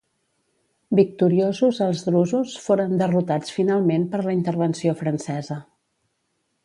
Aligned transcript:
Victoriosos 0.99 1.81
els 1.87 2.01
drusos, 2.07 2.55
foren 2.63 2.95
derrotats 3.03 3.53
finalment 3.59 4.09
per 4.15 4.23
la 4.29 4.35
intervenció 4.39 4.97
francesa. 5.03 5.59